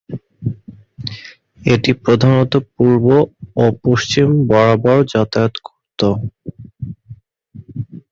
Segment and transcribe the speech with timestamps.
[1.65, 3.05] এটি প্রধানত পূর্ব
[3.55, 6.01] ও পশ্চিম বরাবর যাতায়াত করত।